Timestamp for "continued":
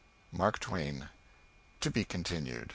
2.03-2.69